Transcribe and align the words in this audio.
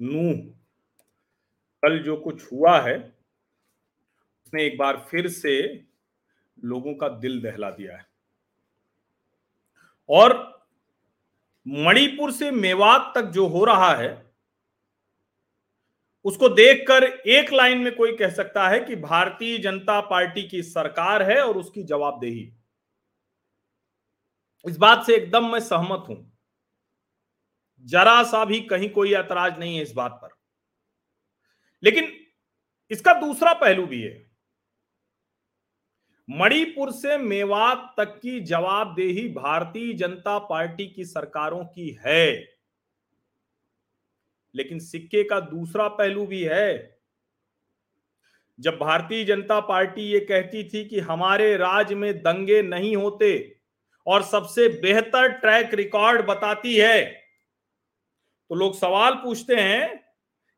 नू। 0.00 0.54
कल 1.82 2.02
जो 2.02 2.16
कुछ 2.16 2.52
हुआ 2.52 2.80
है, 2.80 3.18
उसने 4.44 4.64
एक 4.64 4.78
बार 4.78 5.06
फिर 5.10 5.28
से 5.28 5.84
लोगों 6.64 6.94
का 6.94 7.08
दिल 7.08 7.42
दहला 7.42 7.70
दिया 7.70 7.96
है। 7.96 8.06
और 10.08 10.57
मणिपुर 11.68 12.32
से 12.32 12.50
मेवात 12.50 13.12
तक 13.14 13.22
जो 13.22 13.46
हो 13.46 13.64
रहा 13.64 13.94
है, 13.94 14.32
उसको 16.24 16.48
देखकर 16.48 17.04
एक 17.04 17.52
लाइन 17.52 17.78
में 17.78 17.96
कोई 17.96 18.16
कह 18.16 18.30
सकता 18.30 18.68
है 18.68 18.80
कि 18.80 18.96
भारतीय 18.96 19.58
जनता 19.58 20.00
पार्टी 20.00 20.48
की 20.48 20.62
सरकार 20.62 21.22
है 21.22 21.40
और 21.40 21.56
उसकी 21.56 21.82
जवाबदेही। 21.82 22.54
इस 24.66 24.76
बात 24.76 25.06
से 25.06 25.16
एकदम 25.16 25.52
मैं 25.52 25.60
सहमत 25.60 26.04
हूँ। 26.08 26.38
जरा 27.80 28.22
सा 28.22 28.44
भी 28.44 28.60
कहीं 28.60 28.90
कोई 28.90 29.14
ऐतराज 29.14 29.58
नहीं 29.58 29.76
है 29.76 29.82
इस 29.82 29.92
बात 29.92 30.18
पर। 30.22 30.28
लेकिन 31.82 32.26
इसका 32.90 33.12
दूसरा 33.12 33.52
पहलू 33.52 33.86
भी 33.86 34.02
है। 34.02 34.27
मणिपुर 36.28 36.90
से 36.92 37.16
मेवात 37.18 37.94
तक 37.96 38.18
की 38.22 38.40
जवाबदेही 38.40 39.28
भारतीय 39.28 39.92
जनता 39.92 40.38
पार्टी 40.38 40.86
की 40.86 41.04
सरकारों 41.04 41.64
की 41.64 41.98
है। 42.06 42.58
लेकिन 44.54 44.78
सिक्के 44.78 45.22
का 45.24 45.40
दूसरा 45.40 45.88
पहलू 45.88 46.26
भी 46.26 46.42
है। 46.42 46.98
जब 48.60 48.78
भारतीय 48.78 49.24
जनता 49.24 49.60
पार्टी 49.60 50.02
ये 50.02 50.20
कहती 50.20 50.64
थी 50.64 50.84
कि 50.84 51.00
हमारे 51.00 51.56
राज्य 51.56 51.94
में 51.94 52.18
दंगे 52.18 52.62
नहीं 52.62 52.96
होते 52.96 53.56
और 54.06 54.22
सबसे 54.22 54.68
बेहतर 54.68 55.28
ट्रैक 55.28 55.74
रिकॉर्ड 55.74 56.26
बताती 56.26 56.76
है 56.76 57.04
तो 58.50 58.54
लोग 58.54 58.74
सवाल 58.74 59.14
पूछते 59.14 59.56
हैं 59.56 60.04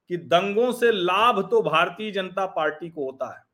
कि 0.08 0.17
दंगों 0.17 0.73
से 0.73 0.92
लाभ 0.92 1.48
तो 1.50 1.62
भारतीय 1.62 2.11
जनता 2.11 2.47
पार्टी 2.47 2.91
को 2.91 3.05
होता 3.05 3.39
है। 3.39 3.50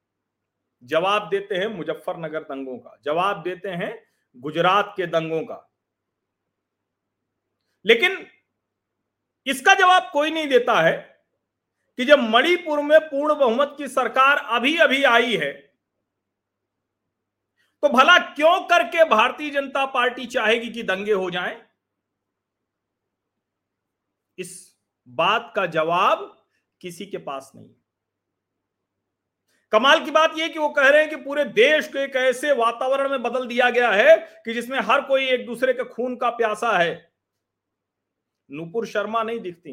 जवाब 0.87 1.29
देते 1.29 1.55
हैं 1.55 1.67
मुजफ्फरनगर 1.67 2.43
दंगों 2.43 2.79
का, 2.79 3.01
जवाब 3.05 3.43
देते 3.43 3.69
हैं 3.69 4.07
गुजरात 4.37 4.95
के 4.97 5.07
दंगों 5.07 5.43
का 5.43 5.73
लेकिन 7.87 8.27
इसका 9.47 9.75
जवाब 9.75 10.11
कोई 10.13 10.31
नहीं 10.31 10.49
देता 10.49 10.81
है 10.83 11.17
कि 11.97 12.05
जब 12.05 12.19
मणिपुर 12.19 12.83
में 12.83 13.01
पूर्ण 13.01 13.35
बहुमत 13.35 13.75
की 13.79 13.89
सरकार 13.89 14.37
अभी 14.37 14.77
अभी 14.77 15.03
आई 15.05 15.37
है 15.37 15.53
तो 17.83 17.89
भला 17.89 18.19
क्यों 18.19 18.61
करके 18.61 19.05
भारतीय 19.05 19.51
जनता 19.51 19.87
पार्टी 19.87 20.27
चाहेगी 20.27 20.71
कि 20.71 20.83
दंगे 20.83 21.13
हो 21.13 21.31
जाएँ? 21.31 21.67
इस 24.39 24.77
बात 25.09 25.53
का 25.57 25.67
जवाब 25.67 26.45
किसी 26.81 27.07
के 27.07 27.19
पास 27.19 27.53
नहीं 27.55 27.71
कमाल 29.77 30.05
की 30.05 30.11
बात 30.11 30.33
यह 30.39 30.49
कि 30.49 30.59
वो 30.59 30.69
कह 30.69 30.89
रहे 30.89 31.01
हैं 31.01 31.11
कि 31.11 31.17
पूरे 31.17 31.45
देश 31.45 31.89
को 31.89 31.99
एक 31.99 32.15
ऐसे 32.17 32.53
वातावरण 32.53 33.09
में 33.09 33.23
बदल 33.23 33.47
दिया 33.47 33.71
गया 33.71 33.91
है 33.91 34.17
कि 34.45 34.55
जिसमें 34.55 34.79
हर 34.81 35.01
कोई 35.01 35.27
एक 35.29 35.47
दूसरे 35.47 35.73
के 35.73 35.85
खून 35.85 36.17
का 36.17 36.31
प्यासा 36.31 36.79
है। 36.79 37.13
नुपुर 38.51 38.87
शर्मा 38.87 39.23
नहीं 39.23 39.41
दिखती 39.41 39.73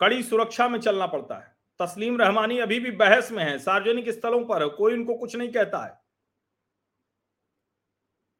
कड़ी 0.00 0.22
सुरक्षा 0.22 0.68
में 0.68 0.80
चलना 0.80 1.06
पड़ता 1.06 1.38
है। 1.38 1.56
तस्लीम 1.80 2.20
रहमानी 2.20 2.58
अभी 2.58 2.80
भी 2.80 2.90
बहस 2.90 3.30
में 3.30 3.44
है, 3.44 3.58
सार्वजनिक 3.58 4.08
स्थलों 4.10 4.44
पर 4.44 4.62
है, 4.62 4.68
कोई 4.68 4.92
उनको 4.92 5.14
कुछ 5.14 5.36
नहीं 5.36 5.52
कहता 5.52 5.84
है। 5.84 6.00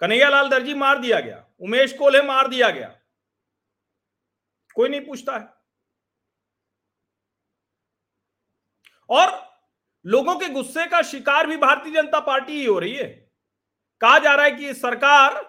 कन्हैयालाल 0.00 0.48
दर्जी 0.48 0.74
मार 0.74 0.98
दिया 0.98 1.20
गया, 1.20 1.44
उमेश 1.60 1.92
कोल्हे 1.92 2.22
मार 2.22 2.48
दिया 2.48 2.70
गया। 2.70 2.88
कोई 4.74 4.88
नहीं 4.88 5.00
पूछता 5.00 5.36
है। 5.38 5.63
और 9.10 9.42
लोगों 10.04 10.36
के 10.36 10.48
गुस्से 10.48 10.86
का 10.86 11.02
शिकार 11.02 11.46
भी 11.46 11.56
भारतीय 11.56 11.92
जनता 11.92 12.20
पार्टी 12.20 12.52
ही 12.52 12.64
हो 12.64 12.78
रही 12.78 12.94
है। 12.94 13.08
कहा 14.00 14.18
जा 14.18 14.34
रहा 14.34 14.44
है 14.44 14.50
कि 14.50 14.74
सरकार 14.74 15.42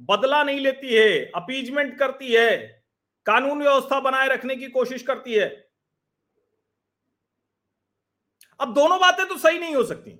बदला 0.00 0.42
नहीं 0.44 0.60
लेती 0.60 0.94
है, 0.94 1.24
अपीजमेंट 1.34 1.98
करती 1.98 2.32
है, 2.32 2.56
कानून 3.26 3.62
व्यवस्था 3.62 4.00
बनाए 4.00 4.28
रखने 4.28 4.56
की 4.56 4.66
कोशिश 4.66 5.02
करती 5.02 5.34
है। 5.34 5.48
अब 8.60 8.74
दोनों 8.74 9.00
बातें 9.00 9.26
तो 9.26 9.36
सही 9.38 9.58
नहीं 9.58 9.74
हो 9.74 9.84
सकती। 9.84 10.18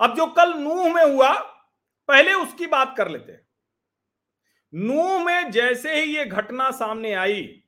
अब 0.00 0.16
जो 0.16 0.26
कल 0.26 0.54
नूह 0.54 0.94
में 0.94 1.04
हुआ, 1.04 1.32
पहले 2.08 2.32
उसकी 2.34 2.66
बात 2.66 2.94
कर 2.96 3.08
लेते 3.08 3.38
नूह 4.72 5.24
में 5.24 5.50
जैसे 5.50 5.94
ही 5.94 6.16
यह 6.16 6.24
घटना 6.24 6.70
सामने 6.70 7.12
आई 7.14 7.63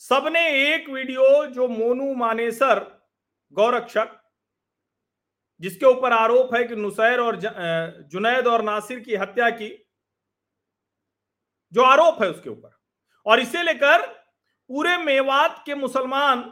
सबने 0.00 0.40
एक 0.64 0.88
वीडियो 0.88 1.46
जो 1.46 1.66
मोनू 1.68 2.12
मानेसर, 2.14 2.78
गौरक्षक, 3.52 4.10
जिसके 5.60 5.86
ऊपर 5.86 6.12
आरोप 6.12 6.54
है 6.54 6.62
कि 6.64 6.76
नुसैर 6.76 7.20
और 7.20 7.36
जुनैद 7.36 8.46
और 8.46 8.62
नासिर 8.62 9.00
की 9.00 9.16
हत्या 9.16 9.48
की, 9.50 9.68
जो 11.72 11.82
आरोप 11.82 12.22
है 12.22 12.30
उसके 12.30 12.50
ऊपर। 12.50 12.76
और 13.26 13.40
इसे 13.40 13.62
लेकर 13.62 14.06
पूरे 14.70 14.96
मेवात 14.98 15.62
के 15.66 15.74
मुसलमान 15.74 16.50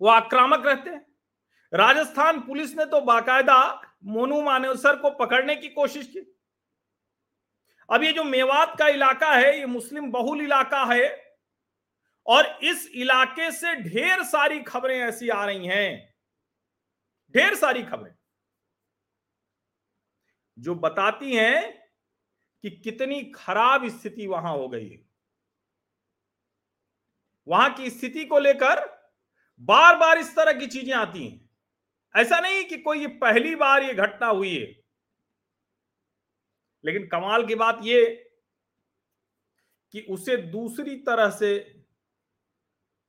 वो 0.00 0.08
आक्रामक 0.10 0.66
रहते 0.66 0.90
हैं। 0.90 1.04
राजस्थान 1.72 2.40
पुलिस 2.40 2.76
ने 2.76 2.84
तो 2.84 3.00
बाकायदा 3.02 3.58
मोनू 4.04 4.42
मानेसर 4.42 4.96
को 4.96 5.10
पकड़ने 5.16 5.56
की 5.56 5.68
कोशिश 5.70 6.06
की। 6.06 6.30
अब 7.88 8.02
ये 8.02 8.12
जो 8.12 8.24
मेवात 8.24 8.78
का 8.78 8.88
इलाका 8.88 9.32
है, 9.32 9.58
ये 9.58 9.66
मुस्लिम 9.66 10.10
बहुल 10.10 10.40
इलाका 10.42 10.84
है 10.84 11.23
और 12.26 12.58
इस 12.64 12.90
इलाके 12.94 13.52
से 13.52 13.74
ढेर 13.74 14.22
सारी 14.22 14.60
खबरें 14.60 15.00
ऐसी 15.00 15.28
आ 15.28 15.46
रही 15.46 15.66
हैं। 15.66 16.14
ढेर 17.34 17.54
सारी 17.54 17.82
खबरें। 17.82 18.14
जो 20.58 20.74
बताती 20.74 21.34
हैं 21.34 21.88
कि 22.62 22.70
कितनी 22.70 23.22
खराब 23.24 23.88
स्थिति 23.88 24.26
वहाँ 24.26 24.56
हो 24.56 24.68
गई 24.68 24.88
है। 24.88 25.04
वहाँ 27.48 27.74
की 27.74 27.90
स्थिति 27.90 28.24
को 28.24 28.38
लेकर 28.38 29.04
बार 29.60 29.96
बार 29.96 30.18
इस 30.18 30.36
तरह 30.36 30.52
की 30.52 30.66
चीज़ें 30.66 30.94
आती 30.94 31.28
हैं। 31.28 31.50
ऐसा 32.16 32.40
नहीं 32.40 32.64
कि 32.64 32.78
कोई 32.78 33.00
ये 33.00 33.06
पहली 33.06 33.54
बार 33.54 33.82
ये 33.82 33.94
घटना 33.94 34.26
हुई 34.26 34.58
है। 34.58 34.84
लेकिन 36.84 37.06
कमाल 37.06 37.46
की 37.46 37.54
बात 37.54 37.78
ये 37.82 38.30
कि 39.92 40.00
उसे 40.00 40.36
दूसरी 40.36 40.96
तरह 40.96 41.30
से 41.30 41.83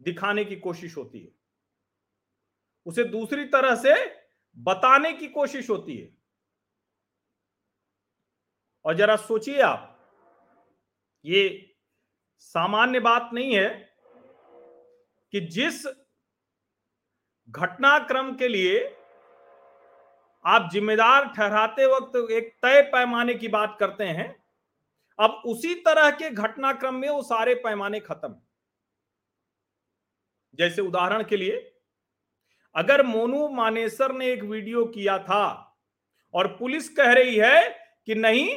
दिखाने 0.01 0.45
की 0.45 0.56
कोशिश 0.56 0.97
होती 0.97 1.19
है। 1.19 1.31
उसे 2.85 3.03
दूसरी 3.03 3.45
तरह 3.45 3.75
से 3.75 3.94
बताने 4.57 5.13
की 5.13 5.28
कोशिश 5.28 5.69
होती 5.69 5.97
है। 5.97 6.17
और 8.85 8.95
जरा 8.95 9.16
सोचिए 9.16 9.61
आप, 9.61 9.91
ये 11.25 11.75
सामान्य 12.39 13.00
बात 13.00 13.29
नहीं 13.33 13.56
है 13.56 13.69
कि 15.33 15.39
जिस 15.41 15.85
घटनाक्रम 17.50 18.35
के 18.35 18.47
लिए 18.47 18.85
आप 20.45 20.69
जिम्मेदार 20.72 21.27
ठहराते 21.27 21.85
वक्त 21.85 22.31
एक 22.31 22.53
तय 22.62 22.81
पैमाने 22.81 23.33
की 23.33 23.47
बात 23.47 23.77
करते 23.79 24.03
हैं, 24.03 24.45
अब 25.19 25.42
उसी 25.45 25.75
तरह 25.75 26.09
के 26.12 26.30
घटनाक्रम 26.30 26.95
में 26.95 27.09
वो 27.09 27.21
सारे 27.24 27.56
पैमाने 27.56 28.00
खत्म 28.00 28.36
जैसे 30.60 30.81
उदाहरण 30.81 31.24
के 31.24 31.38
लिए, 31.38 31.72
अगर 32.75 33.04
मोनू 33.04 33.48
मानेसर 33.48 34.12
ने 34.12 34.31
एक 34.31 34.44
वीडियो 34.44 34.86
किया 34.86 35.18
था 35.18 35.46
और 36.34 36.48
पुलिस 36.48 36.90
कह 36.90 37.12
रही 37.13 37.36
है 37.36 37.69
कि 38.06 38.16
नहीं, 38.16 38.56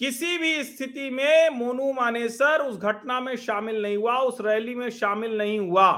किसी 0.00 0.36
भी 0.38 0.64
स्थिति 0.64 1.10
में 1.10 1.48
मोनू 1.50 1.92
मानेसर 1.92 2.62
उस 2.62 2.76
घटना 2.76 3.20
में 3.20 3.36
शामिल 3.36 3.82
नहीं 3.82 3.96
हुआ, 3.96 4.18
उस 4.18 4.40
रैली 4.40 4.74
में 4.74 4.90
शामिल 4.90 5.36
नहीं 5.38 5.58
हुआ। 5.58 5.90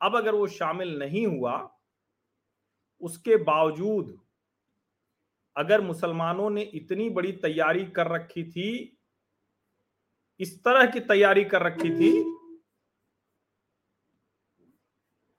अब 0.00 0.16
अगर 0.16 0.34
वो 0.34 0.46
शामिल 0.46 0.98
नहीं 0.98 1.26
हुआ, 1.26 1.78
उसके 3.00 3.36
बावजूद 3.36 4.18
अगर 5.56 5.80
मुसलमानों 5.80 6.50
ने 6.50 6.62
इतनी 6.62 7.08
बड़ी 7.10 7.32
तैयारी 7.32 7.84
कर 7.86 8.06
रखी 8.06 8.44
थी, 8.44 8.98
इस 10.40 10.58
तरह 10.64 10.86
की 10.86 11.00
तैयारी 11.00 11.44
कर 11.44 11.62
रखी 11.62 11.90
थी 11.90 12.12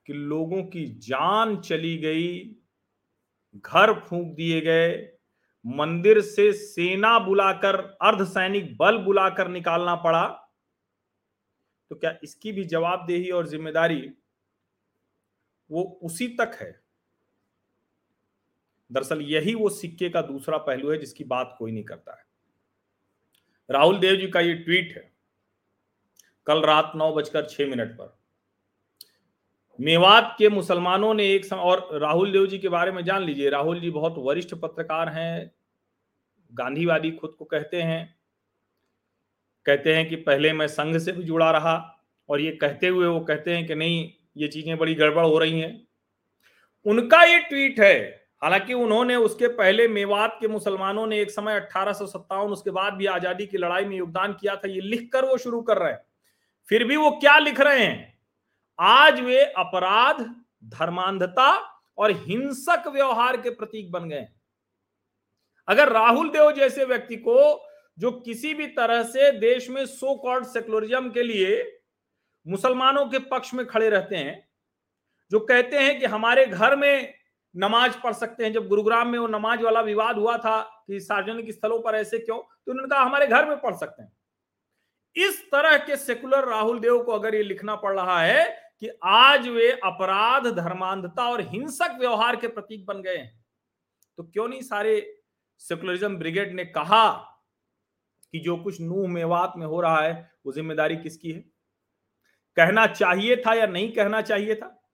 कि 0.08 0.14
लोगों 0.14 0.64
की 0.66 0.86
जान 1.02 1.56
चली 1.62 1.98
गई, 1.98 2.38
घर 3.56 3.94
फूंक 4.00 4.36
दिए 4.36 4.62
गए, 4.62 4.92
मंदिर 5.66 6.22
से 6.22 6.52
सेना 6.54 7.18
बुलाकर, 7.20 7.76
अर्धसैनिक 8.02 8.76
बल 8.78 8.98
बुलाकर 9.00 9.48
निकालना 9.50 9.96
पड़ा। 9.98 10.26
तो 11.92 11.96
क्या 11.96 12.18
इसकी 12.24 12.52
भी 12.52 12.64
जवाबदेही 12.66 13.30
और 13.30 13.48
ज़िम्मेदारी 13.48 14.02
वो 15.70 15.84
उसी 16.04 16.28
तक 16.40 16.58
है? 16.62 16.72
दरअसल 18.92 19.22
यही 19.24 19.54
वो 19.56 19.70
सिक्के 19.72 20.10
का 20.10 20.22
दूसरा 20.22 20.58
पहलू 20.60 20.92
है 20.92 20.98
जिसकी 20.98 21.24
बात 21.26 21.56
कोई 21.60 21.72
नहीं 21.72 21.84
करता 21.84 22.12
है। 22.12 22.26
राहुल 23.70 23.98
देव 24.00 24.16
जी 24.16 24.28
का 24.28 24.40
ये 24.40 24.54
ट्वीट 24.56 24.94
है, 24.98 25.12
कल 26.48 26.62
रात 26.62 26.92
नौ 26.96 27.12
बजकर 27.14 27.46
छह 27.46 27.68
मिनट 27.68 27.92
पर। 27.92 28.16
मेवात 29.80 30.36
के 30.38 30.50
मुसलमानों 30.50 31.14
ने 31.14 31.28
एक 31.28 31.46
सम... 31.46 31.56
और 31.56 32.00
राहुल 32.02 32.32
देव 32.32 32.46
जी 32.48 32.58
के 32.58 32.70
बारे 32.70 32.92
में 32.92 33.04
जान 33.06 33.24
लीजिए। 33.24 33.50
राहुल 33.50 33.80
जी 33.80 33.90
बहुत 33.90 34.16
वरिष्ठ 34.18 34.54
पत्रकार 34.56 35.10
हैं, 35.10 35.52
गांधीवादी 36.54 37.12
खुद 37.12 37.36
को 37.40 37.46
कहते 37.46 37.82
हैं। 37.82 38.16
कहते 39.66 39.96
हैं 39.96 40.08
कि 40.10 40.16
पहले 40.16 40.54
मैं 40.54 40.68
संघ 40.68 40.98
से 40.98 41.12
भी 41.12 41.24
जुड़ा 41.24 41.50
रहा 41.52 41.76
और 42.30 42.42
ये 42.42 42.52
कहते 42.52 42.88
हुए 42.88 43.08
वो 43.08 43.20
कहते 43.20 43.56
हैं 43.56 43.66
कि 43.68 43.76
नहीं, 43.76 44.12
ये 44.38 44.48
चीज़ें 44.48 44.78
बड़ी 44.78 44.96
गड़बड़ 44.96 45.26
हो 45.26 45.38
रही 45.38 45.60
हैं। 45.60 45.88
उनका 46.86 47.22
ये 47.24 47.40
ट्वीट 47.40 47.80
है, 47.80 48.00
हालाँकि 48.42 48.74
उन्होंने 48.74 49.16
उसके 49.16 49.48
पहले 49.48 49.88
मेवात 49.88 50.38
के 50.42 50.48
मुसलमानों 50.48 51.06
ने 51.08 51.20
एक 51.20 51.32
समय 51.32 51.56
अठारह 51.56 51.92
उसके 51.92 52.72
बाद 52.72 52.94
भी 52.94 53.06
आज़ादी 53.08 53.46
की 53.46 53.58
लड़ाई 53.58 53.86
में 53.86 53.98
योगदान 53.98 54.34
किया 54.34 54.56
था, 54.56 54.68
ये 54.68 54.82
लिखकर 54.82 55.26
वो 55.26 55.38
शुरू 55.38 55.62
कर 55.62 55.78
रहे 55.78 55.92
हैं। 55.92 56.02
फिर 56.70 56.84
भी 56.84 56.98
वो 56.98 57.12
क्या 57.12 57.38
लिख 57.38 57.62
रहे 57.62 57.86
हैं? 57.86 58.13
आज 58.80 59.20
वे 59.20 59.44
अपराध, 59.58 60.22
धर्मांधता 60.64 61.50
और 61.98 62.12
हिंसक 62.20 62.88
व्यवहार 62.88 63.38
के 63.38 63.50
प्रतीक 63.50 63.92
बन 63.92 64.10
गए। 64.10 64.28
अगर 65.68 65.92
राहुल 65.92 66.30
देव 66.30 66.52
जैसे 66.52 66.86
व्यक्ति 66.86 67.16
को, 67.18 67.68
जो 68.00 68.12
किसी 68.12 68.54
भी 68.54 68.68
तरह 68.68 69.04
से 69.04 69.32
देश 69.32 69.70
में 69.70 69.86
सो 69.86 70.16
कॉल्ड 70.16 70.46
सेकुलरिज्म 70.46 71.10
के 71.10 71.24
लिए 71.24 71.82
मुसलमानों 72.46 73.06
के 73.06 73.20
पक्ष 73.22 73.54
में 73.54 73.66
खड़े 73.66 73.90
रहते 73.90 74.16
हैं, 74.16 74.48
जो 75.32 75.40
कहते 75.40 75.80
हैं 75.80 76.00
कि 76.00 76.06
हमारे 76.06 76.46
घर 76.46 76.76
में 76.76 77.14
नमाज़ 77.56 77.98
पढ़ 78.04 78.14
सकते 78.14 78.44
हैं, 78.44 78.52
जब 78.54 78.68
गुरुग्राम 78.68 79.08
में 79.08 79.20
वो 79.20 79.28
नमाज़ 79.28 79.62
वाला 79.62 79.82
विवाद 79.82 80.18
हुआ 80.18 80.38
था 80.38 80.62
कि 80.88 81.00
सार्वजनिक 81.00 81.52
स्थलों 81.52 81.80
पर 81.80 81.96
ऐसे 81.96 82.20
क्यों 82.20 82.38
तो 82.38 82.72
उन्होंने 82.72 82.90
कहा, 82.90 83.04
हमारे 83.04 83.28
घर 83.28 83.46
में 83.46 83.58
पढ़ 83.58 83.76
सकते 83.76 84.04
हैं। 84.04 84.12
इस 85.16 85.42
तरह 85.52 85.78
के 85.78 85.96
सेकुलर 85.98 86.48
राहुल 86.48 86.80
देव 86.80 87.02
को 87.04 87.12
अगर 87.12 87.36
ये 87.36 87.44
लिखना 87.44 87.76
पड़ 87.76 87.94
रहा 87.94 88.20
है 88.22 88.63
कि 88.84 88.90
आज 89.04 89.48
वे 89.48 89.70
अपराध, 89.84 90.48
धर्मांधता 90.48 91.28
और 91.30 91.42
हिंसक 91.42 91.96
व्यवहार 92.00 92.36
के 92.36 92.48
प्रतीक 92.48 92.86
बन 92.86 93.02
गए 93.02 93.18
हैं। 93.18 93.46
तो 94.18 94.24
क्यों 94.24 94.48
नहीं 94.48 94.62
सारे 94.62 94.96
सेकुलरिज्म 95.62 96.18
ब्रिगेड 96.18 96.54
ने 96.56 96.66
कहा 96.66 97.12
कि 98.34 98.40
जो 98.40 98.58
कुछ 98.58 98.82
नूह 98.82 99.08
मेवात 99.08 99.54
में 99.58 99.66
हो 99.68 99.80
रहा 99.82 100.02
है, 100.02 100.32
वो 100.46 100.52
ज़िम्मेदारी 100.52 100.96
किसकी 100.96 101.32
है? 101.32 101.40
कहना 102.58 102.86
चाहिए 102.88 103.36
था 103.38 103.54
या 103.54 103.68
नहीं 103.68 103.92
कहना 103.92 104.22
चाहिए 104.22 104.56
था? 104.56 104.92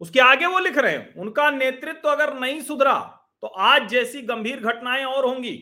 उसके 0.00 0.20
आगे 0.20 0.46
वो 0.46 0.58
लिख 0.58 0.78
रहे 0.78 0.92
हैं, 0.92 1.14
उनका 1.14 1.50
नेतृत्व 1.50 2.00
तो 2.00 2.08
अगर 2.08 2.34
नहीं 2.34 2.60
सुधरा 2.62 2.98
तो 3.42 3.46
आज 3.46 3.88
जैसी 3.88 4.22
गंभीर 4.22 4.60
घटनाएँ 4.62 5.04
और 5.04 5.24
होंगी। 5.24 5.56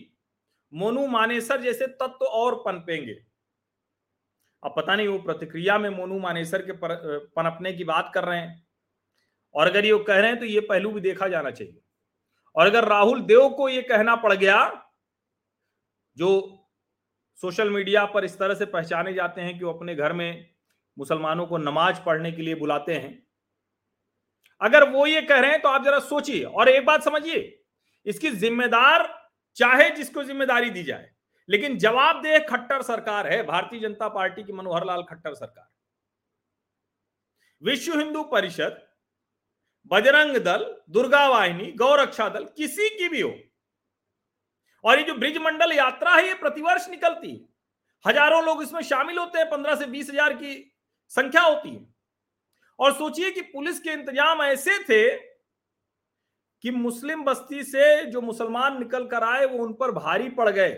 मोनू 0.73 1.07
मानेसर 1.09 1.61
जैसे 1.61 1.87
तत्व 1.87 2.17
तो 2.21 2.27
और 2.27 2.63
पनपेंगे। 2.67 3.32
अब 4.63 4.75
पता 4.77 4.95
नहीं 4.97 5.09
वो 5.09 5.19
प्रतिक्रिया 5.21 5.79
में 5.79 5.89
मोनू 5.91 6.19
मानेसर 6.21 6.63
के 6.63 6.73
पनपने 6.79 7.73
की 7.73 7.85
बात 7.85 8.11
कर 8.15 8.25
रहे 8.25 8.39
हैं। 8.39 8.63
और 9.55 9.67
अगर 9.67 9.85
ये 9.85 9.99
कह 9.99 10.19
रहे 10.19 10.31
हैं 10.31 10.39
तो 10.41 10.47
ये 10.47 10.61
पहलू 10.63 10.91
भी 10.91 11.01
देखा 11.01 11.29
जाना 11.29 11.51
चाहिए। 11.51 11.81
और 12.57 12.67
अगर 12.67 12.85
राहुल 12.85 13.21
देव 13.23 13.49
को 13.51 13.69
ये 13.69 13.83
कहना 13.83 14.17
पड़ 14.17 14.33
गया, 14.35 14.59
जो 16.17 16.59
सोशल 17.41 17.71
मीडिया 17.71 18.05
पर 18.07 18.25
इस 18.25 18.39
तरह 18.39 18.55
से 18.55 18.65
पहचाने 18.67 19.13
जाते 19.13 19.41
हैं 19.41 19.59
कि 19.59 19.65
वो 19.65 19.73
अपने 19.73 19.95
घर 19.95 20.13
में 20.13 20.49
मुसलमानों 20.97 21.47
को 21.47 21.59
नमाज़ 21.59 22.01
पढ़ने 22.03 22.33
के 22.33 22.43
लिए 22.43 22.55
बुलाते 22.55 22.95
हैं, 22.95 23.23
अगर 24.61 24.89
वो 24.91 25.07
ये 25.07 25.23
कह 25.23 25.41
रहे 25.41 25.51
हैं 25.51 25.61
तो 25.63 25.69
आप 25.69 25.85
जरा 25.85 25.99
सोचिए। 26.01 26.43
और 26.45 26.69
एक 26.69 26.85
बात 26.87 27.03
समझिए, 27.03 27.63
इसकी 28.07 28.31
जिम्मेदार, 28.33 29.09
चाहे 29.57 29.89
जिसको 29.91 30.23
ज़िम्मेदारी 30.25 30.71
दी 30.71 30.83
जाए 30.83 31.11
लेकिन 31.53 31.77
जवाबदेह 31.79 32.39
खट्टर 32.49 32.83
सरकार 32.83 33.27
है, 33.27 33.43
भारतीय 33.43 33.81
जनता 33.81 34.09
पार्टी 34.11 34.43
की 34.45 34.53
मनोहर 34.53 34.85
लाल 34.87 35.03
खट्टर 35.03 35.35
सरकार। 35.35 35.71
विश्व 37.63 37.99
हिंदू 37.99 38.23
परिषद, 38.25 38.83
बजरंग 39.91 40.37
दल, 40.39 40.65
दुर्गा 40.91 41.27
वाहिनी 41.29 41.71
गौरक्षा 41.75 42.29
दल, 42.29 42.45
किसी 42.57 42.89
की 42.91 43.09
भी 43.09 43.21
हो, 43.21 43.33
और 44.85 44.99
ये 44.99 45.05
जो 45.05 45.15
ब्रिज 45.15 45.37
मंडल 45.39 45.73
यात्रा 45.73 46.15
है, 46.15 46.27
ये 46.27 46.35
प्रतिवर्ष 46.35 46.89
निकलती 46.89 47.31
है। 47.31 47.41
हज़ारों 48.05 48.43
लोग 48.45 48.63
इसमें 48.63 48.81
शामिल 48.83 49.19
होते 49.19 49.39
हैं, 49.39 49.49
पंद्रह 49.51 49.75
से 49.75 49.87
बीस 49.87 50.11
हज़ार 50.11 50.33
की 50.35 50.55
संख्या 51.13 51.43
होती 51.43 51.71
है। 51.71 51.87
और 52.79 52.93
सोचिए 52.95 53.31
कि 53.31 53.41
पुलिस 53.43 53.81
के 53.81 53.91
इंतज़ाम 53.91 54.43
ऐसे 54.43 54.79
थे 54.85 55.11
कि 56.65 56.71
मुस्लिम 56.73 57.23
बस्ती 57.25 57.63
से 57.65 58.05
जो 58.07 58.21
मुसलमान 58.21 58.79
निकल 58.79 59.07
कर 59.07 59.25
आए, 59.25 59.45
वो 59.45 59.59
उन 59.59 59.73
पर 59.73 59.91
भारी 59.93 60.29
पड़ 60.31 60.49
गए। 60.51 60.73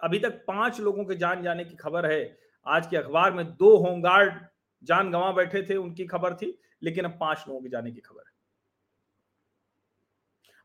अभी 0.00 0.18
तक 0.18 0.44
पाँच 0.46 0.80
लोगों 0.80 1.04
के 1.04 1.14
जान 1.14 1.42
जाने 1.42 1.64
की 1.64 1.76
खबर 1.76 2.10
है। 2.12 2.38
आज 2.66 2.86
के 2.86 2.96
अखबार 2.96 3.32
में 3.32 3.44
दो 3.46 3.76
होमगार्ड 3.76 4.40
जान 4.82 5.10
गंवा 5.10 5.32
बैठे 5.32 5.62
थे, 5.62 5.76
उनकी 5.76 6.06
खबर 6.06 6.34
थी, 6.34 6.58
लेकिन 6.82 7.04
अब 7.04 7.16
पाँच 7.20 7.44
लोगों 7.48 7.60
के 7.60 7.68
जाने 7.68 7.92
की 7.92 8.00
खबर 8.00 8.20
है। 8.20 8.34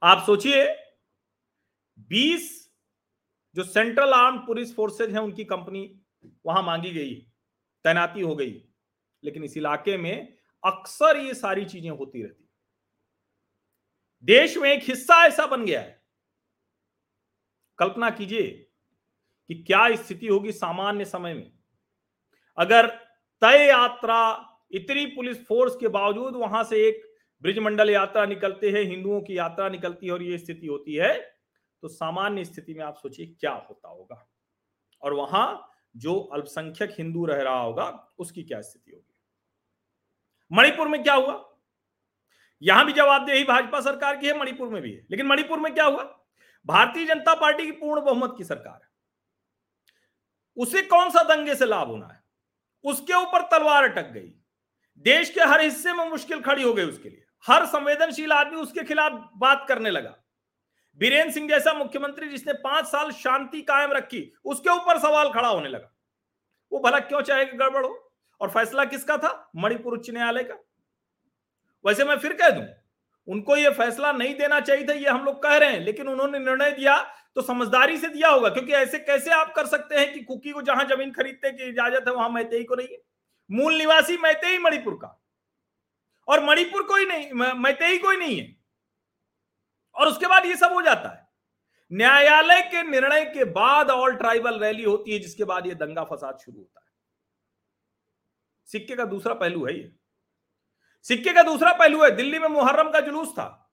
आप 0.01 0.23
सोचिए 0.25 0.65
20 2.09 2.49
जो 3.55 3.63
सेंट्रल 3.63 4.13
आर्म 4.13 4.37
पुलिस 4.37 4.75
फोर्सेज 4.75 5.11
हैं, 5.11 5.19
उनकी 5.19 5.43
कंपनी 5.43 6.01
वहाँ 6.45 6.63
मांगी 6.63 6.91
गई, 6.91 7.15
तैनाती 7.85 8.21
हो 8.21 8.35
गई, 8.35 8.63
लेकिन 9.23 9.43
इस 9.43 9.57
इलाके 9.57 9.97
में 9.97 10.37
अक्सर 10.63 11.17
ये 11.17 11.33
सारी 11.33 11.65
चीज़ें 11.65 11.89
होती 11.89 12.23
रहती 12.23 12.47
देश 14.23 14.57
में 14.57 14.69
एक 14.69 14.83
हिस्सा 14.83 15.15
ऐसा 15.25 15.45
बन 15.45 15.65
गया 15.65 15.79
है। 15.81 16.01
कल्पना 17.79 18.09
कीजिए 18.09 18.70
कि 19.51 19.63
क्या 19.63 19.95
स्थिति 19.95 20.27
होगी 20.27 20.51
सामान्य 20.51 21.05
समय 21.05 21.33
में? 21.33 21.51
अगर 22.57 22.87
तय 23.41 23.65
यात्रा, 23.67 24.19
इतनी 24.71 25.05
पुलिस 25.05 25.45
फोर्स 25.45 25.75
के 25.75 25.87
बावजूद 25.87 26.35
वहाँ 26.35 26.63
से 26.63 26.77
एक 26.87 27.01
ब्रिजमंडल 27.43 27.89
यात्रा 27.89 28.25
निकलते 28.25 28.69
हैं, 28.69 28.83
हिंदुओं 28.83 29.19
की 29.21 29.37
यात्रा 29.37 29.67
निकलती 29.69 30.05
है 30.05 30.11
और 30.13 30.21
ये 30.23 30.37
स्थिति 30.37 30.67
होती 30.67 30.93
है 30.95 31.13
तो 31.83 31.87
सामान्य 31.87 32.45
स्थिति 32.45 32.73
में 32.73 32.83
आप 32.85 32.97
सोचिए 32.97 33.25
क्या 33.39 33.51
होता 33.51 33.89
होगा। 33.89 34.27
और 35.01 35.13
वहाँ 35.13 35.71
जो 35.95 36.19
अल्पसंख्यक 36.33 36.93
हिंदू 36.97 37.25
रह 37.25 37.41
रहा 37.41 37.59
होगा, 37.59 38.13
उसकी 38.19 38.43
क्या 38.43 38.61
स्थिति 38.61 38.91
होगी? 38.91 39.13
मणिपुर 40.51 40.87
में 40.87 41.01
क्या 41.03 41.13
हुआ? 41.13 41.57
यहाँ 42.61 42.85
भी 42.85 42.93
जवाबदेही 42.93 43.43
भाजपा 43.43 43.81
सरकार 43.81 44.17
की 44.17 44.27
है, 44.27 44.37
मणिपुर 44.39 44.69
में 44.69 44.81
भी 44.81 44.93
है। 44.93 45.05
लेकिन 45.11 45.27
मणिपुर 45.27 45.59
में 45.59 45.73
क्या 45.73 45.85
हुआ? 45.85 46.03
भारतीय 46.65 47.05
जनता 47.05 47.35
पार्टी 47.35 47.65
की 47.65 47.71
पूर्ण 47.73 48.01
बहुमत 48.01 48.35
की 48.37 48.43
सरकार 48.43 48.73
है। 48.73 48.90
उसे 50.61 50.81
कौन 50.81 51.09
सा 51.09 51.23
दंगे 51.23 51.55
से 51.55 51.65
लाभ 51.65 51.87
होना 51.87 52.07
है? 52.07 52.23
उसके 52.83 53.13
ऊपर 53.13 53.41
तलवार 53.41 53.83
अटक 53.83 54.09
गई। 54.09 54.33
देश 55.05 55.29
के 55.29 55.41
हर 55.41 55.61
हिस्से 55.61 55.93
में 55.93 56.09
मुश्किल 56.09 56.41
खड़ी 56.41 56.63
हो 56.63 56.73
गई 56.73 56.83
उसके 56.83 57.09
लिए। 57.09 57.25
हर 57.45 57.65
संवेदनशील 57.65 58.31
आदमी 58.31 58.57
उसके 58.57 58.83
खिलाफ 58.83 59.29
बात 59.37 59.65
करने 59.67 59.89
लगा। 59.89 60.15
बीरेन्द्र 60.99 61.33
सिंह 61.33 61.47
जैसा 61.49 61.73
मुख्यमंत्री 61.73 62.29
जिसने 62.29 62.53
पाँच 62.53 62.85
साल 62.85 63.11
शांति 63.11 63.61
कायम 63.61 63.91
रखी, 63.91 64.33
उसके 64.45 64.69
ऊपर 64.69 64.99
सवाल 64.99 65.31
खड़ा 65.31 65.47
होने 65.47 65.69
लगा। 65.69 65.91
वो 66.71 66.79
भला 66.79 66.99
क्यों 66.99 67.21
चाहे 67.21 67.45
गड़बड़ 67.45 67.85
हो? 67.85 68.13
और 68.41 68.49
फैसला 68.49 68.85
किसका 68.85 69.17
था? 69.17 69.49
मणिपुर 69.55 69.93
उच्च 69.93 70.09
न्यायालय 70.09 70.43
का। 70.43 70.55
वैसे 71.85 72.05
मैं 72.05 72.17
फिर 72.17 72.33
कह 72.33 72.49
दूँ, 72.49 72.65
उनको 73.27 73.55
यह 73.57 73.71
फैसला 73.71 74.11
नहीं 74.11 74.35
देना 74.35 74.59
चाहिए 74.59 74.87
था, 74.87 74.93
ये 74.93 75.09
हम 75.09 75.25
लोग 75.25 75.41
कह 75.43 75.57
रहे 75.57 75.69
हैं, 75.69 75.79
लेकिन 75.79 76.07
उन्होंने 76.07 76.39
निर्णय 76.39 76.71
दिया 76.71 76.95
तो 77.35 77.41
समझदारी 77.41 77.97
से 77.97 78.07
दिया 78.07 78.29
होगा, 78.29 78.49
क्योंकि 78.49 78.73
ऐसे 78.73 78.99
कैसे 78.99 79.31
आप 79.31 79.53
कर 79.55 79.67
सकते 79.67 79.95
हैं 79.95 80.13
कि 80.13 80.23
कुकी 80.23 80.51
को 80.51 80.61
जहाँ 80.61 80.85
ज़मीन 80.85 81.11
खरीदने 81.11 81.51
की 81.51 81.63
इजाज़त 81.63 82.07
है, 82.07 82.13
वहाँ 82.13 82.29
मैतेई 82.29 82.63
को 82.63 82.75
नहीं 82.75 82.87
है। 82.87 83.01
मूल 83.51 83.75
निवासी 83.75 84.17
मैतेई 84.17 84.57
मणिपुर 84.57 84.93
का। 84.93 85.23
और 86.27 86.43
मणिपुर 86.43 86.83
कोई 86.83 87.05
नहीं 87.05 87.33
मैतेई 87.53 87.97
कोई 87.97 88.17
नहीं 88.17 88.39
है। 88.39 88.55
और 89.95 90.07
उसके 90.07 90.27
बाद 90.27 90.45
ये 90.45 90.55
सब 90.55 90.73
हो 90.73 90.81
जाता 90.81 91.09
है। 91.09 91.29
न्यायालय 91.91 92.61
के 92.61 92.83
निर्णय 92.83 93.25
के 93.25 93.43
बाद 93.43 93.89
ऑल 93.89 94.15
ट्राइबल 94.15 94.59
रैली 94.59 94.83
होती 94.83 95.11
है, 95.11 95.19
जिसके 95.19 95.43
बाद 95.43 95.67
ये 95.67 95.75
दंगा 95.75 96.03
फसाद 96.03 96.37
शुरू 96.37 96.57
होता 96.57 96.79
है। 96.79 96.91
सिक्के 98.65 98.95
का 98.95 99.05
दूसरा 99.05 99.33
पहलू 99.33 99.65
है 99.65 99.77
ये। 99.79 99.95
सिक्के 101.03 101.33
का 101.33 101.43
दूसरा 101.43 101.73
पहलू 101.73 102.03
है, 102.03 102.11
दिल्ली 102.11 102.39
में 102.39 102.47
मुहर्रम 102.47 102.91
का 102.91 102.99
जुलूस 102.99 103.31
था। 103.31 103.71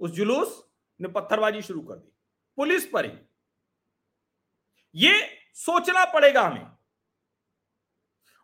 उस 0.00 0.10
जुलूस 0.10 0.65
ने 1.00 1.08
पत्थरबाजी 1.08 1.62
शुरू 1.62 1.80
कर 1.80 1.96
दी। 1.96 2.12
पुलिस 2.56 2.86
पर 2.86 3.04
ही। 3.04 3.18
ये 4.94 5.38
सोचना 5.54 6.04
पड़ेगा 6.04 6.42
हमें। 6.42 6.76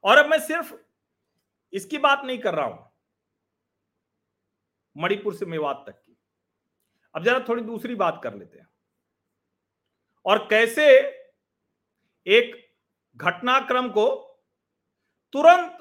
और 0.04 0.18
अब 0.18 0.26
मैं 0.26 0.40
सिर्फ़ 0.40 0.74
इसकी 1.72 1.98
बात 1.98 2.22
नहीं 2.24 2.38
कर 2.38 2.54
रहा 2.54 2.66
हूँ। 2.66 2.92
मणिपुर 4.96 5.34
से 5.34 5.46
मेवात 5.46 5.84
तक 5.86 5.92
की। 5.92 6.16
अब 7.14 7.24
जरा 7.24 7.40
थोड़ी 7.40 7.62
दूसरी 7.62 7.94
बात 7.94 8.20
कर 8.24 8.34
लेते 8.34 8.58
हैं। 8.58 8.68
और 10.26 10.38
कैसे 10.38 10.88
एक 12.26 12.76
घटनाक्रम 13.16 13.88
को 13.88 14.08
तुरंत 15.32 15.78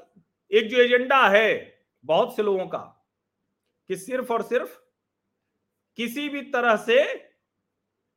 एक 0.51 0.69
जो 0.69 0.77
एजेंडा 0.77 1.27
है 1.29 1.79
बहुत 2.05 2.35
से 2.35 2.43
लोगों 2.43 2.67
का, 2.67 3.05
कि 3.87 3.97
सिर्फ़ 3.97 4.33
और 4.33 4.41
सिर्फ़ 4.41 4.79
किसी 5.97 6.29
भी 6.29 6.41
तरह 6.41 6.75
से 6.75 7.03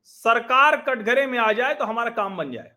सरकार 0.02 0.76
कटघरे 0.76 1.26
में 1.26 1.38
आ 1.38 1.52
जाए 1.52 1.74
तो 1.74 1.84
हमारा 1.84 2.10
काम 2.10 2.36
बन 2.36 2.52
जाए। 2.52 2.76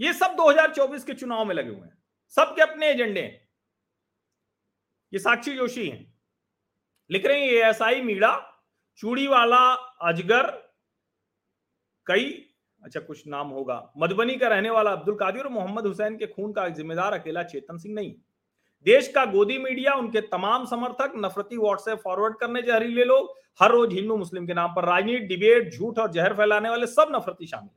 ये 0.00 0.12
सब 0.12 0.34
2024 0.34 1.04
के 1.04 1.14
चुनाव 1.14 1.44
में 1.44 1.54
लगे 1.54 1.70
हुए 1.70 1.86
हैं। 1.86 1.96
सबके 2.34 2.62
अपने 2.62 2.88
एजेंडे 2.88 3.20
हैं। 3.20 3.48
ये 5.12 5.18
साक्षी 5.18 5.54
जोशी 5.56 5.88
हैं। 5.88 6.14
लिख 7.10 7.26
रहे 7.26 7.40
हैं 7.40 7.48
ये 7.48 7.64
एएसआई 7.64 8.00
मीड़ा 8.00 8.52
चूड़ी 8.98 9.26
वाला 9.26 9.58
अजगर, 10.02 10.50
कई 12.06 12.30
अच्छा 12.82 13.00
कुछ 13.00 13.26
नाम 13.26 13.48
होगा। 13.48 13.92
मधुबनी 13.96 14.36
का 14.36 14.48
रहने 14.48 14.70
वाला 14.70 14.90
अब्दुल 14.90 15.14
कादिर 15.14 15.44
और 15.44 15.50
मोहम्मद 15.50 15.86
हुसैन 15.86 16.16
के 16.16 16.26
खून 16.26 16.52
का 16.52 16.68
जिम्मेदार 16.68 17.12
अकेला 17.12 17.42
चेतन 17.42 17.78
सिंह 17.78 17.94
नहीं। 17.94 18.14
देश 18.86 19.08
का 19.08 19.24
गोदी 19.24 19.58
मीडिया, 19.58 19.92
उनके 19.94 20.20
तमाम 20.22 20.64
समर्थक 20.66 21.12
नफरती 21.16 21.56
व्हाट्सएप 21.56 21.98
फॉरवर्ड 21.98 22.36
करने 22.36 22.62
जहरीले 22.62 23.04
लोग 23.04 23.34
हर 23.60 23.70
रोज 23.70 23.92
हिंदू 23.92 24.16
मुस्लिम 24.16 24.46
के 24.46 24.54
नाम 24.54 24.70
पर 24.70 24.84
राजनीति 24.84 25.26
डिबेट 25.26 25.72
झूठ 25.72 25.98
और 25.98 26.10
जहर 26.12 26.34
फैलाने 26.34 26.70
वाले 26.70 26.86
सब 26.86 27.12
नफरती 27.14 27.46
शामिल 27.46 27.70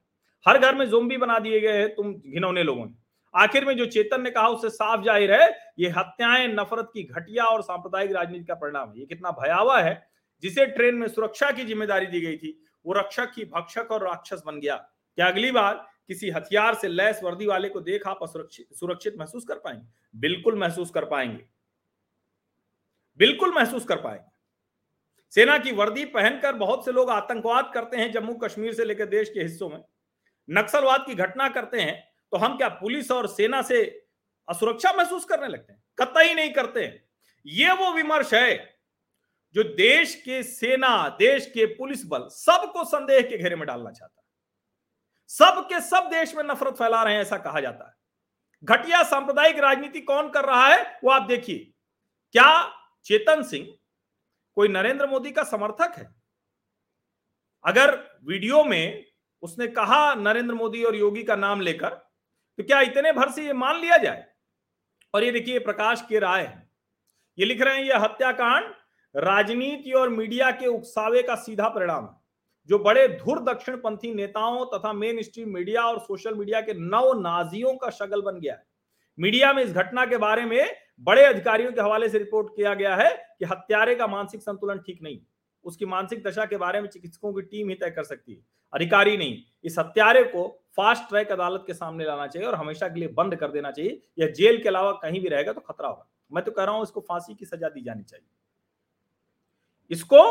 हर 0.45 0.57
घर 0.57 0.75
में 0.75 0.85
जोम्बी 0.89 1.17
बना 1.17 1.37
दिए 1.39 1.59
गए 1.59 1.77
हैं 1.77 1.87
तुम 1.95 2.13
घिनौने 2.13 2.63
लोगों 2.63 2.85
ने। 2.85 2.91
आखिर 3.33 3.65
में 3.65 3.75
जो 3.77 3.85
चेतन 3.87 4.21
ने 4.21 4.29
कहा, 4.31 4.47
उससे 4.47 4.69
साफ़ 4.69 5.03
ज़ाहिर 5.03 5.33
है, 5.33 5.49
ये 5.79 5.89
हत्याएँ, 5.89 6.47
नफरत 6.49 6.89
की 6.93 7.03
घटिया 7.03 7.43
और 7.45 7.61
सांप्रदायिक 7.61 8.11
राजनीति 8.11 8.45
का 8.45 8.53
परिणाम 8.55 8.89
है। 8.89 8.99
ये 8.99 9.05
कितना 9.05 9.31
भयावह 9.31 9.79
है, 9.79 10.01
जिसे 10.43 10.65
ट्रेन 10.67 10.95
में 10.95 11.07
सुरक्षा 11.07 11.51
की 11.51 11.65
ज़िम्मेदारी 11.65 12.05
दी 12.05 12.21
गई 12.21 12.37
थी। 12.37 12.59
वो 12.85 12.93
रक्षक 12.93 13.31
ही 13.37 13.45
भक्षक 13.47 13.91
और 13.91 14.03
राक्षस 14.03 14.43
बन 14.45 14.59
गया। 14.59 14.75
क्या 15.17 15.27
अगली 15.27 15.51
बार 15.51 15.85
किसी 16.09 16.29
हथियार 16.29 16.75
से 16.75 16.87
लैस 16.87 17.19
वर्दी 17.23 17.45
वाले 17.45 17.69
को 17.69 17.81
देख 17.81 18.07
आप 18.07 18.19
असुरक्षित 18.23 18.67
सुरक्षित 18.73 19.15
महसूस 19.17 19.45
कर 19.45 19.55
पाएँगे। 19.55 19.87
बिल्कुल 20.15 20.55
महसूस 20.55 20.89
कर 20.89 21.05
पाएँगे। 21.05 21.43
बिल्कुल 23.19 23.53
महसूस 23.55 23.85
कर 23.85 24.01
पाएँगे। 24.01 24.27
सेना 25.33 25.57
की 25.57 25.71
वर्दी 25.71 26.05
पहनकर 26.05 26.53
बहुत 26.55 26.85
से 26.85 26.91
लोग 26.91 27.09
आतंकवाद 27.09 27.71
करते 27.73 27.97
हैं 27.97 28.11
जम्मू 28.11 28.33
कश्मीर 28.35 28.73
से 28.73 28.85
लेकर 28.85 29.05
देश 29.05 29.29
के 29.29 29.41
हिस्सों 29.41 29.69
में। 29.69 29.81
नक्सलवाद 30.49 31.03
की 31.07 31.15
घटना 31.15 31.47
करते 31.49 31.81
हैं 31.81 31.97
तो 32.31 32.37
हम 32.37 32.57
क्या 32.57 32.69
पुलिस 32.75 33.11
और 33.11 33.27
सेना 33.27 33.61
से 33.61 33.83
असुरक्षा 34.47 34.93
महसूस 34.93 35.25
करने 35.25 35.47
लगते 35.47 35.73
हैं? 35.73 35.81
कतई 35.97 36.33
नहीं 36.33 36.53
करते। 36.53 36.83
हैं 36.83 37.03
ये 37.45 37.73
वो 37.73 37.91
विमर्श 37.93 38.33
है 38.33 38.57
जो 39.55 39.63
देश 39.65 40.15
के 40.15 40.41
सेना, 40.43 41.09
देश 41.09 41.45
के 41.45 41.65
पुलिस 41.75 42.05
बल 42.05 42.27
सबको 42.31 42.83
संदेह 42.83 43.21
के 43.21 43.37
घेरे 43.37 43.55
में 43.55 43.65
डालना 43.67 43.91
चाहता 43.91 44.13
है। 44.15 44.18
सब 45.31 45.65
के 45.69 45.79
सब 45.81 46.09
देश 46.09 46.33
में 46.35 46.43
नफरत 46.43 46.75
फैला 46.75 47.01
रहे 47.03 47.13
हैं, 47.13 47.21
ऐसा 47.21 47.37
कहा 47.37 47.59
जाता 47.59 47.87
है। 47.87 47.93
घटिया 48.63 49.03
सांप्रदायिक 49.03 49.59
राजनीति 49.59 50.01
कौन 50.01 50.29
कर 50.29 50.45
रहा 50.45 50.67
है, 50.67 50.99
वो 51.03 51.11
आप 51.11 51.21
देखिए। 51.21 51.71
क्या 52.35 52.73
चेतन 53.05 53.43
सिंह 53.43 53.67
कोई 54.57 54.67
नरेंद्र 54.67 55.07
मोदी 55.07 55.31
का 55.31 55.43
समर्थक 55.43 55.93
है? 55.97 56.09
अगर 57.65 57.95
वीडियो 58.23 58.63
में 58.63 59.05
उसने 59.43 59.67
कहा 59.69 60.13
नरेंद्र 60.15 60.53
मोदी 60.55 60.83
और 60.83 60.95
योगी 60.95 61.23
का 61.23 61.35
नाम 61.35 61.61
लेकर 61.61 61.89
तो 61.89 62.63
क्या 62.63 62.79
इतने 62.81 63.11
भर 63.13 63.31
से 63.31 63.45
ये 63.45 63.53
मान 63.53 63.79
लिया 63.79 63.97
जाए? 63.97 64.25
और 65.13 65.23
ये 65.23 65.31
देखिए 65.31 65.59
प्रकाश 65.59 66.03
के 66.09 66.19
राय 66.19 66.43
है। 66.43 66.69
ये 67.37 67.45
लिख 67.45 67.61
रहे 67.61 67.75
हैं, 67.75 67.83
ये 67.83 67.97
हत्याकांड 67.97 68.73
राजनीति 69.15 69.91
और 69.91 70.09
मीडिया 70.09 70.51
के 70.51 70.67
उकसावे 70.67 71.21
का 71.23 71.35
सीधा 71.37 71.69
परिणाम 71.69 72.05
है। 72.05 72.18
जो 72.69 72.79
बड़े 72.79 73.07
धुर 73.09 73.39
दक्षिणपंथी 73.43 74.13
नेताओं 74.13 74.65
तथा 74.67 74.91
मेन 74.93 75.21
स्ट्रीम 75.21 75.53
मीडिया 75.53 75.83
और 75.83 75.99
सोशल 75.99 76.35
मीडिया 76.35 76.61
के 76.61 76.73
नव 76.73 77.11
नाजियों 77.19 77.73
का 77.75 77.89
शगल 77.91 78.21
बन 78.21 78.39
गया 78.39 78.53
है। 78.53 78.63
मीडिया 79.17 79.51
में 79.53 79.63
इस 79.63 79.71
घटना 79.73 80.05
के 80.05 80.17
बारे 80.17 80.45
में 80.45 80.75
बड़े 81.01 81.23
अधिकारियों 81.23 81.71
के 81.71 81.81
हवाले 81.81 82.09
से 82.09 82.17
रिपोर्ट 82.17 82.55
किया 82.55 82.73
गया 82.73 82.95
है 82.95 83.09
कि 83.39 83.45
हत्यारे 83.45 83.95
का 83.95 84.07
मानसिक 84.07 84.41
संतुलन 84.41 84.77
ठीक 84.77 85.01
नहीं। 85.03 85.19
उसकी 85.65 85.85
मानसिक 85.85 86.23
दशा 86.23 86.45
के 86.45 86.57
बारे 86.57 86.81
में 86.81 86.87
चिकित्सकों 86.89 87.33
की 87.33 87.41
टीम 87.41 87.69
ही 87.69 87.75
तय 87.75 87.89
कर 87.89 88.03
सकती 88.03 88.33
है। 88.33 88.39
अधिकारी 88.73 89.17
नहीं, 89.17 89.37
इस 89.63 89.79
हत्यारे 89.79 90.23
को 90.23 90.47
फास्ट 90.77 91.09
ट्रैक 91.09 91.31
अदालत 91.31 91.63
के 91.67 91.73
सामने 91.73 92.05
लाना 92.05 92.27
चाहिए 92.27 92.47
और 92.47 92.55
हमेशा 92.55 92.87
के 92.87 92.99
लिए 92.99 93.09
बंद 93.09 93.35
कर 93.35 93.51
देना 93.51 93.71
चाहिए। 93.71 94.01
या 94.19 94.27
जेल 94.29 94.61
के 94.63 94.69
अलावा 94.69 94.91
कहीं 95.01 95.21
भी 95.21 95.27
रहेगा 95.27 95.53
तो 95.53 95.61
खतरा 95.61 95.87
होगा। 95.87 96.07
मैं 96.31 96.43
तो 96.43 96.51
कह 96.51 96.63
रहा 96.63 96.75
हूँ 96.75 96.83
इसको 96.83 97.01
फांसी 97.01 97.35
की 97.35 97.45
सजा 97.45 97.69
दी 97.69 97.81
जानी 97.81 98.03
चाहिए। 98.03 98.27
इसको 99.91 100.21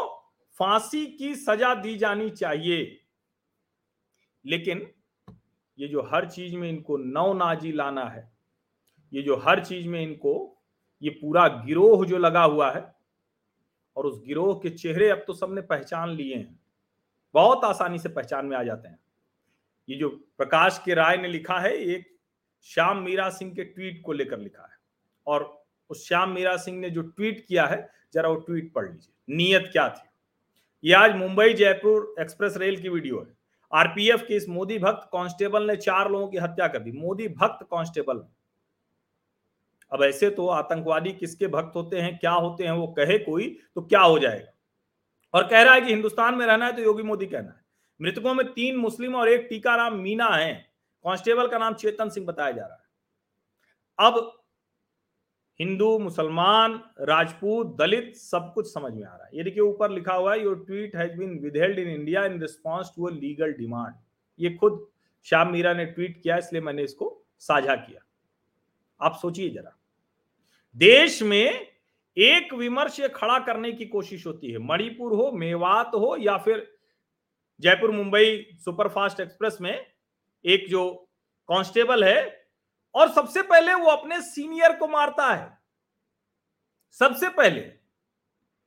फांसी 0.58 1.06
की 1.06 1.34
सजा 1.34 1.74
दी 1.74 1.96
जानी 1.96 2.30
चाहिए। 2.30 3.00
लेकिन 4.46 4.90
ये 5.78 5.88
जो 5.88 6.02
हर 6.02 6.30
चीज़ 6.30 6.56
में 6.56 6.68
इनको 6.68 6.96
नव 6.96 7.32
नाजी 7.36 7.72
लाना 7.72 8.04
है, 8.04 8.32
ये 9.12 9.22
जो 9.22 9.36
हर 9.36 9.64
चीज़ 9.64 9.88
में 9.88 10.00
इनको, 10.00 10.62
ये 11.02 11.10
पूरा 11.10 11.48
गिरोह 11.48 12.06
जो 12.06 12.18
लगा 12.18 12.42
हुआ 12.42 12.70
है, 12.70 12.94
और 13.96 14.06
उस 14.06 14.22
गिरोह 14.24 14.54
के 14.54 14.70
चेहरे 14.70 15.08
अब 15.08 15.24
तो 15.26 15.32
सबने 15.32 15.60
पहचान 15.60 16.10
लिए 16.10 16.34
हैं। 16.34 16.60
बहुत 17.34 17.64
आसानी 17.64 17.98
से 17.98 18.08
पहचान 18.08 18.46
में 18.46 18.56
आ 18.56 18.62
जाते 18.62 18.88
हैं। 18.88 18.98
ये 19.88 19.96
जो 19.96 20.08
प्रकाश 20.08 20.80
के 20.84 20.94
राय 20.94 21.16
ने 21.16 21.28
लिखा 21.28 21.58
है 21.58 21.76
एक 21.76 22.18
श्याम 22.62 22.98
मीरा 22.98 23.30
सिंह 23.30 23.54
के 23.54 23.64
ट्वीट 23.64 24.02
को 24.04 24.12
लेकर 24.12 24.38
लिखा 24.38 24.62
है। 24.62 24.78
और 25.26 25.66
उस 25.90 26.08
श्याम 26.08 26.30
मीरा 26.30 26.56
सिंह 26.56 26.78
ने 26.78 26.90
जो 26.90 27.02
ट्वीट 27.02 27.46
किया 27.48 27.66
है, 27.66 27.90
जरा 28.14 28.28
वो 28.28 28.34
ट्वीट 28.34 28.72
पढ़ 28.72 28.92
लीजिए। 28.92 29.34
नियत 29.36 29.68
क्या 29.72 29.88
थी? 29.88 30.07
ये 30.84 30.94
आज 30.94 31.14
मुंबई 31.16 31.54
जयपुर 31.54 32.14
एक्सप्रेस 32.20 32.56
रेल 32.56 32.76
की 32.82 32.88
वीडियो 32.88 33.20
है। 33.20 33.26
आरपीएफ 33.72 34.22
के 34.28 34.36
इस 34.36 34.48
मोदी 34.48 34.78
भक्त 34.78 35.08
कांस्टेबल 35.12 35.62
ने 35.62 35.76
चार 35.76 36.10
लोगों 36.10 36.28
की 36.28 36.38
हत्या 36.38 36.68
कर 36.68 36.78
दी। 36.78 36.92
मोदी 36.92 37.28
भक्त 37.28 37.64
कांस्टेबल। 37.64 38.22
अब 39.92 40.02
ऐसे 40.02 40.30
तो 40.30 40.46
आतंकवादी 40.48 41.12
किसके 41.12 41.46
भक्त 41.46 41.76
होते 41.76 42.00
हैं, 42.00 42.18
क्या 42.18 42.30
होते 42.30 42.64
हैं, 42.64 42.72
वो 42.72 42.86
कहे 42.86 43.18
कोई 43.18 43.48
तो 43.74 43.82
क्या 43.82 44.00
हो 44.00 44.18
जाएगा? 44.18 44.52
और 45.34 45.48
कह 45.48 45.62
रहा 45.62 45.74
है 45.74 45.80
कि 45.80 45.86
हिंदुस्तान 45.86 46.34
में 46.34 46.46
रहना 46.46 46.66
है 46.66 46.72
तो 46.72 46.82
योगी 46.82 47.02
मोदी 47.02 47.26
कहना 47.26 47.48
है। 47.48 47.60
मृतकों 48.00 48.34
में 48.34 48.46
तीन 48.46 48.76
मुस्लिम 48.76 49.16
और 49.16 49.28
एक 49.28 49.46
टीकाराम 49.50 49.94
मीना 49.94 50.28
है। 50.28 50.54
कांस्टेबल 51.04 51.48
का 51.48 51.58
नाम 51.58 51.74
चेतन 51.74 52.08
सिंह 52.08 52.26
बताया 52.26 52.50
जा 52.50 52.66
रहा 52.66 52.74
है। 52.74 54.10
अब 54.10 54.37
हिंदू, 55.60 55.98
मुसलमान, 55.98 56.80
राजपूत, 57.00 57.76
दलित, 57.76 58.14
सब 58.16 58.52
कुछ 58.54 58.72
समझ 58.72 58.92
में 58.92 59.04
आ 59.04 59.14
रहा 59.14 59.24
है। 59.24 59.30
ये 59.34 59.44
देखिए, 59.44 59.62
ऊपर 59.62 59.90
लिखा 59.90 60.14
हुआ 60.14 60.34
है 60.34 60.42
your 60.42 60.64
tweet 60.66 60.96
has 60.96 61.16
been 61.18 61.38
withheld 61.38 61.78
in 61.78 61.88
India 61.88 62.24
in 62.24 62.40
response 62.40 62.92
to 62.96 63.06
a 63.08 63.10
legal 63.10 63.52
demand 63.52 63.94
ये 64.40 64.50
खुद 64.54 64.86
श्याम 65.26 65.50
मीरा 65.52 65.72
ने 65.74 65.84
ट्वीट 65.86 66.20
किया, 66.22 66.36
इसलिए 66.36 66.62
मैंने 66.62 66.82
इसको 66.82 67.24
साझा 67.38 67.74
किया। 67.74 68.00
आप 69.00 69.18
सोचिए 69.22 69.48
जरा। 69.50 69.76
देश 70.76 71.22
में 71.22 71.66
एक 72.16 72.52
विमर्श 72.54 73.00
खड़ा 73.14 73.38
करने 73.38 73.72
की 73.72 73.86
कोशिश 73.86 74.26
होती 74.26 74.50
है। 74.50 74.58
मणिपुर 74.58 75.12
हो, 75.12 75.30
मेवात 75.32 75.90
हो, 75.94 76.16
या 76.20 76.36
फिर 76.36 76.66
जयपुर 77.60 77.90
मुंबई 77.90 78.46
सुपरफास्ट 78.64 79.20
एक्सप्रेस 79.20 79.58
में 79.60 79.86
एक 80.44 80.68
जो 80.68 80.90
कांस्टेबल 81.48 82.04
है 82.04 82.37
और 82.94 83.12
सबसे 83.12 83.42
पहले 83.42 83.74
वो 83.74 83.86
अपने 83.86 84.20
सीनियर 84.22 84.76
को 84.76 84.88
मारता 84.88 85.34
है। 85.34 85.58
सबसे 86.90 87.28
पहले, 87.28 87.60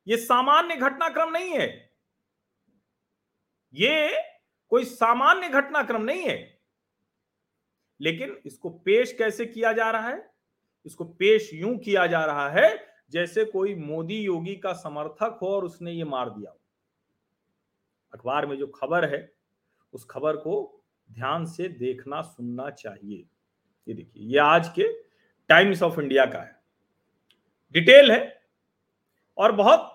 ये 0.07 0.17
सामान्य 0.17 0.75
घटनाक्रम 0.75 1.29
नहीं 1.29 1.51
है। 1.51 1.91
ये 3.73 4.23
कोई 4.69 4.85
सामान्य 4.85 5.49
घटनाक्रम 5.49 6.01
नहीं 6.01 6.21
है। 6.21 6.59
लेकिन 8.01 8.41
इसको 8.45 8.69
पेश 8.69 9.13
कैसे 9.13 9.45
किया 9.45 9.73
जा 9.73 9.91
रहा 9.91 10.09
है? 10.09 10.33
इसको 10.85 11.03
पेश 11.03 11.53
यूँ 11.53 11.77
किया 11.77 12.07
जा 12.07 12.25
रहा 12.25 12.49
है 12.49 12.91
जैसे 13.09 13.45
कोई 13.45 13.75
मोदी 13.75 14.21
योगी 14.21 14.55
का 14.55 14.73
समर्थक 14.73 15.39
हो 15.41 15.47
और 15.47 15.65
उसने 15.65 15.91
ये 15.91 16.03
मार 16.03 16.29
दिया 16.29 16.53
अखबार 18.13 18.45
में 18.45 18.57
जो 18.57 18.67
खबर 18.67 19.15
है, 19.15 19.33
उस 19.93 20.07
खबर 20.09 20.37
को 20.37 20.83
ध्यान 21.11 21.45
से 21.45 21.67
देखना, 21.67 22.21
सुनना 22.21 22.69
चाहिए। 22.69 23.25
ये 23.87 23.93
देखिए, 23.93 24.23
ये 24.23 24.39
आज 24.39 24.67
के 24.69 24.83
टाइम्स 25.49 25.81
ऑफ़ 25.83 25.99
इंडिया 25.99 26.25
का 26.25 26.39
है। 26.39 26.59
डिटेल 27.75 28.11
है 28.11 28.41
और 29.37 29.51
बहुत 29.51 29.87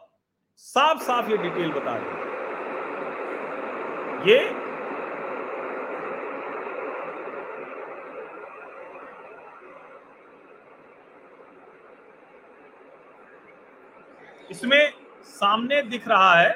साफ़ 0.64 1.02
साफ़ 1.02 1.30
ये 1.30 1.36
डिटेल 1.38 1.72
बता 1.72 1.96
रहे 1.96 2.24
ये 4.26 4.38
इसमें 14.50 14.92
सामने 15.26 15.80
दिख 15.82 16.06
रहा 16.08 16.34
है 16.34 16.50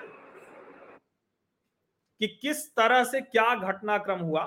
कि 2.20 2.26
किस 2.42 2.66
तरह 2.76 3.04
से 3.04 3.20
क्या 3.20 3.54
घटनाक्रम 3.54 4.18
हुआ। 4.18 4.42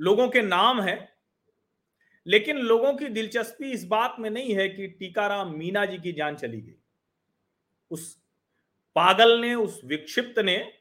लोगों 0.00 0.28
के 0.28 0.42
नाम 0.42 0.82
है, 0.82 1.16
लेकिन 2.26 2.58
लोगों 2.58 2.94
की 2.94 3.08
दिलचस्पी 3.08 3.72
इस 3.72 3.84
बात 3.84 4.16
में 4.18 4.30
नहीं 4.30 4.54
है 4.54 4.68
कि 4.68 4.88
टीकाराम 4.88 5.56
मीना 5.56 5.84
जी 5.84 5.98
की 5.98 6.12
जान 6.12 6.36
चली 6.36 6.60
गई। 6.60 6.74
उस 7.90 8.22
पागल 8.94 9.40
ने, 9.40 9.54
उस 9.54 9.80
विक्षिप्त 9.84 10.38
ने, 10.38 10.72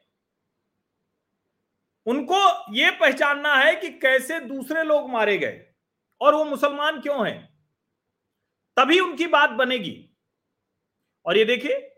उनको 2.05 2.73
यह 2.73 2.91
पहचानना 2.91 3.55
है 3.55 3.75
कि 3.75 3.89
कैसे 3.89 4.39
दूसरे 4.39 4.83
लोग 4.83 5.09
मारे 5.09 5.37
गए 5.37 5.65
और 6.21 6.35
वो 6.35 6.45
मुसलमान 6.45 7.01
क्यों 7.01 7.27
हैं। 7.27 7.53
तभी 8.77 8.99
उनकी 8.99 9.27
बात 9.27 9.49
बनेगी। 9.49 10.09
और 11.25 11.37
ये 11.37 11.45
देखिए, 11.45 11.95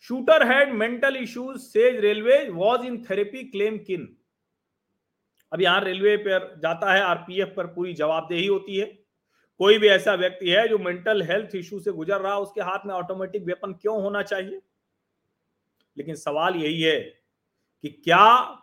shooter 0.00 0.52
had 0.52 0.72
mental 0.72 1.16
issues, 1.16 1.58
says 1.58 1.96
railway, 1.96 2.48
was 2.48 2.82
in 2.82 3.04
therapy 3.04 3.44
claim 3.44 3.78
kin. 3.78 4.19
अब 5.52 5.60
यहाँ 5.60 5.80
रेलवे 5.80 6.16
पर 6.16 6.60
जाता 6.62 6.92
है, 6.92 7.00
आरपीएफ 7.00 7.54
पर 7.56 7.66
पूरी 7.66 7.92
जवाबदेही 7.92 8.46
होती 8.46 8.76
है। 8.76 8.86
कोई 9.58 9.78
भी 9.78 9.88
ऐसा 9.88 10.14
व्यक्ति 10.14 10.50
है 10.50 10.68
जो 10.68 10.78
मेंटल 10.78 11.22
हेल्थ 11.22 11.54
इश्यू 11.54 11.80
से 11.80 11.92
गुजर 11.92 12.20
रहा 12.20 12.38
उसके 12.38 12.60
हाथ 12.60 12.78
में 12.86 12.94
ऑटोमेटिक 12.94 13.42
वेपन 13.42 13.72
क्यों 13.72 14.02
होना 14.02 14.22
चाहिए? 14.22 14.60
लेकिन 15.98 16.14
सवाल 16.14 16.56
यही 16.56 16.82
है 16.82 17.00
कि 17.82 17.88
क्या 17.88 18.58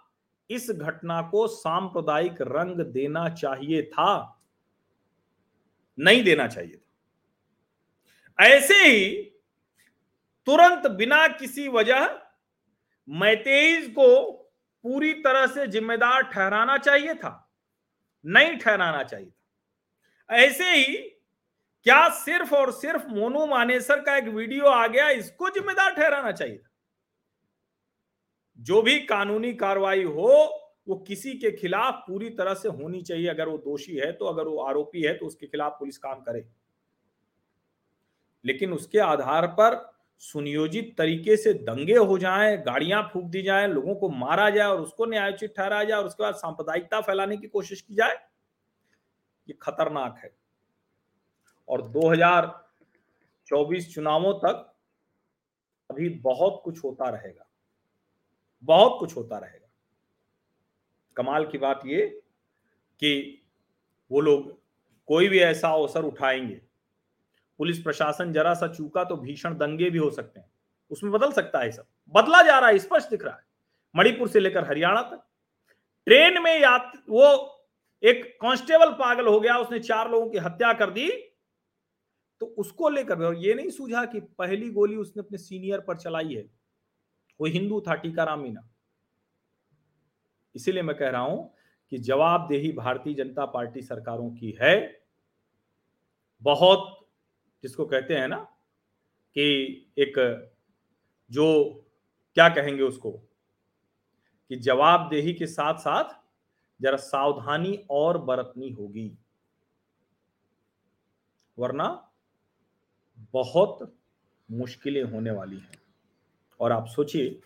इस 0.50 0.72
घटना 0.72 1.22
को 1.22 1.48
सांप्रदायिक 1.48 2.36
रंग 2.42 2.80
देना 2.80 3.30
चाहिए 3.30 3.84
था? 3.84 4.42
नहीं 6.00 6.24
देना 6.24 6.48
चाहिए 6.48 6.78
था। 6.78 8.46
ऐसे 8.46 8.74
ही 8.74 9.24
तुरंत 10.46 10.88
बिना 10.88 11.28
किसी 11.28 11.68
वजह 11.68 12.10
मैतेज 13.10 13.90
को 13.90 14.34
पूरी 14.88 15.14
तरह 15.16 15.46
से 15.48 15.68
जिम्मेदार 15.68 16.22
ठहराना 16.24 16.78
चाहिए 16.80 17.14
था, 17.14 17.32
नहीं 18.26 18.58
ठहराना 18.58 19.04
चाहिए 19.04 19.30
था। 19.30 20.36
ऐसे 20.36 20.70
ही 20.72 20.96
क्या 21.86 22.08
सिर्फ़ 22.16 22.54
और 22.56 22.72
सिर्फ़ 22.74 23.08
मोनू 23.08 23.46
मानेसर 23.46 24.02
का 24.02 24.16
एक 24.18 24.28
वीडियो 24.30 24.66
आ 24.66 24.88
गया, 24.88 25.10
इसको 25.10 25.50
जिम्मेदार 25.50 25.94
ठहराना 25.96 26.32
चाहिए 26.32 26.58
था? 26.58 26.70
जो 28.60 28.82
भी 28.82 29.00
कानूनी 29.02 29.54
कार्रवाई 29.56 30.04
हो, 30.04 30.34
वो 30.88 30.96
किसी 31.08 31.34
के 31.34 31.52
खिलाफ 31.52 32.04
पूरी 32.08 32.30
तरह 32.30 32.54
से 32.54 32.70
होनी 32.70 33.02
चाहिए। 33.02 33.28
अगर 33.28 33.48
वो 33.48 33.58
दोषी 33.60 33.96
है 33.96 34.12
तो 34.14 34.26
अगर 34.26 34.48
वो 34.48 34.58
आरोपी 34.62 35.02
है 35.02 35.14
तो 35.14 35.26
उसके 35.26 35.48
खिलाफ 35.48 35.76
पुलिस 35.80 35.98
काम 35.98 36.22
करे। 36.22 36.48
लेकिन 38.46 38.74
उसके 38.74 39.00
आधार 39.00 39.48
पर 39.60 39.76
सुनियोजित 40.22 40.96
तरीके 40.98 41.38
से 41.38 41.54
दंगे 41.54 41.96
हो 41.96 42.18
जाएँ, 42.18 42.58
गाड़ियाँ 42.58 43.10
फूक 43.14 43.24
दी 43.24 43.42
जाएँ, 43.42 43.68
लोगों 43.68 43.96
को 43.96 44.10
मारा 44.10 44.50
जाए 44.50 44.68
और 44.68 44.82
उसको 44.82 45.06
न्यायोचित 45.06 45.54
ठहराया 45.58 45.84
जाए 45.84 45.98
और 45.98 46.06
उसके 46.06 46.24
बाद 46.24 46.36
सांप्रदायिकता 46.36 47.02
फैलाने 47.02 47.38
की 47.38 47.48
कोशिश 47.48 47.82
की 47.82 47.96
जाए, 47.96 48.16
ये 49.48 49.58
खतरनाक 49.62 50.22
है। 50.24 50.32
और 51.68 51.82
2024 51.90 53.94
चुनावों 53.94 54.34
तक 54.40 54.74
अभी 55.90 56.10
बहुत 56.10 56.62
कुछ 56.66 56.84
होता 56.84 57.10
रहेगा, 57.10 57.48
बहुत 58.64 59.00
कुछ 59.00 59.16
होता 59.18 59.38
रहेगा। 59.38 59.68
कमाल 61.18 61.46
की 61.46 61.58
बात 61.58 61.82
ये 61.86 62.06
कि 63.02 63.44
वो 64.12 64.22
लोग 64.22 64.58
कोई 65.10 65.28
भी 65.28 65.40
ऐसा 65.40 65.70
अवसर 65.70 66.04
उठाएँगे 66.04 66.62
पुलिस 67.60 67.82
प्रशासन 67.82 68.34
जरा 68.34 68.54
सा 68.54 68.68
चूका 68.68 69.04
तो 69.04 69.16
भीषण 69.18 69.58
दंगे 69.58 69.90
भी 69.90 69.98
हो 69.98 70.10
सकते 70.12 70.40
हैं। 70.40 70.50
उसमें 70.92 71.12
बदल 71.12 71.32
सकता 71.32 71.60
है 71.60 71.72
सब। 71.72 71.86
बदला 72.16 72.42
जा 72.42 72.60
रहा 72.60 72.70
है, 72.70 72.80
स्पष्ट 72.80 73.10
दिख 73.10 73.24
रहा 73.26 73.36
है। 73.36 73.46
मणिपुर 73.96 74.28
से 74.28 74.40
लेकर 74.40 74.68
हरियाणा 74.68 75.02
तक। 75.02 75.24
ट्रेन 76.08 76.42
में 76.42 76.60
या 76.60 76.76
वो 77.10 77.54
एक 78.04 78.26
कांस्टेबल 78.42 78.92
पागल 78.92 79.28
हो 79.28 79.40
गया, 79.40 79.58
उसने 79.58 79.80
चार 79.80 80.12
लोगों 80.12 80.30
की 80.30 80.38
हत्या 80.38 80.74
कर 80.74 80.90
दी। 80.90 81.10
तो 82.42 82.46
उसको 82.46 82.90
लेकर, 82.90 83.24
और 83.24 83.38
ये 83.38 83.54
नहीं 83.54 83.70
सूझा 83.70 84.06
कि 84.06 84.20
पहली 84.20 84.70
गोली 84.70 84.96
उसने 84.96 85.22
अपने 85.22 85.38
सीनियर 85.38 85.80
पर 85.80 85.98
चलाई 85.98 86.34
है। 86.34 86.46
वो 87.40 87.48
हिंदू 87.48 87.80
था 87.82 87.96
टीकाराम 87.96 88.40
मीना 88.40 88.70
इसीलिए 90.56 90.84
मैं 90.84 90.96
कह 90.98 91.10
रहा 91.10 91.22
हूँ 91.22 91.54
कि 91.92 91.98
जवाबदेही 91.98 92.72
भारतीय 92.72 93.14
जनता 93.14 93.46
पार्टी 93.46 93.82
सरकारों 93.82 94.30
की 94.32 94.58
है। 94.62 95.02
बहुत 96.42 97.07
जिसको 97.64 97.86
कहते 97.86 98.16
हैं 98.16 98.28
ना 98.28 98.38
कि 99.34 99.64
एक, 99.98 100.50
जो 101.32 101.74
क्या 102.34 102.50
कहेंगे 102.50 102.84
उसको? 102.84 103.12
कि 104.50 104.56
जवाबदेही 104.56 105.34
के 105.34 105.48
साथ 105.48 105.74
साथ 105.74 106.28
जरा 106.82 106.98
सावधानी 106.98 107.88
और 107.90 108.18
बरतनी 108.18 108.70
होगी। 108.70 109.18
वरना 111.60 112.12
बहुत 113.20 113.98
मुश्किलें 114.52 115.04
होने 115.04 115.32
वाली 115.32 115.58
हैं। 115.58 115.82
और 116.60 116.72
आप 116.72 116.88
सोचिए, 116.88 117.42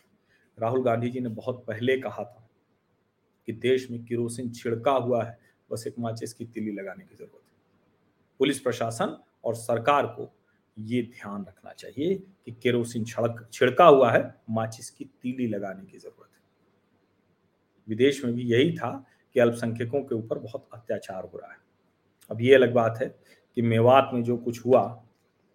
राहुल 0.59 0.83
गांधी 0.83 1.09
जी 1.09 1.19
ने 1.19 1.29
बहुत 1.29 1.65
पहले 1.67 1.99
कहा 1.99 2.23
था 2.23 2.49
कि 3.45 3.53
देश 3.53 3.91
में 3.91 4.05
किरोसिन 4.05 4.51
छिड़का 4.51 4.91
हुआ 4.91 5.23
है, 5.23 5.39
बस 5.71 5.83
एक 5.87 5.99
माचिस 5.99 6.33
की 6.33 6.45
तिली 6.45 6.71
लगाने 6.71 7.05
की 7.05 7.15
ज़रूरत 7.15 7.41
है। 7.45 7.53
पुलिस 8.39 8.59
प्रशासन 8.59 9.23
और 9.43 9.55
सरकार 9.55 10.05
को 10.07 10.31
ये 10.77 11.01
ध्यान 11.03 11.45
रखना 11.45 11.71
चाहिए 11.73 12.15
कि 12.45 12.51
केरोसिन 12.51 13.05
छड़क, 13.05 13.47
छिड़का 13.53 13.85
हुआ 13.85 14.11
है, 14.11 14.41
माचिस 14.49 14.89
की 14.89 15.05
तीली 15.05 15.47
लगाने 15.47 15.85
की 15.85 15.97
ज़रूरत 15.97 16.29
है। 16.33 16.41
विदेश 17.87 18.23
में 18.25 18.33
भी 18.33 18.43
यही 18.43 18.75
था 18.77 18.91
कि 19.35 19.39
अल्पसंख्यकों 19.39 20.01
के 20.01 20.15
ऊपर 20.15 20.39
बहुत 20.39 20.67
अत्याचार 20.73 21.23
हो 21.23 21.37
रहा 21.37 21.51
है। 21.51 21.59
अब 22.29 22.41
ये 22.41 22.55
अलग 22.55 22.73
बात 22.73 22.97
है 23.01 23.07
कि 23.57 23.61
मेवात 23.61 24.09
में 24.13 24.23
जो 24.23 24.37
कुछ 24.37 24.65
हुआ, 24.65 25.03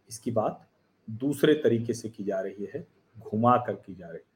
इसकी 0.09 0.31
बात 0.31 0.69
दूसरे 1.09 1.55
तरीके 1.55 1.95
से 1.95 2.09
की 2.09 2.25
जा 2.25 2.41
रही 2.41 2.69
है, 2.75 2.87
घुमा 3.17 3.57
कर 3.57 3.75
की 3.77 3.95
जा 3.95 4.07
रही 4.07 4.19
है। 4.19 4.35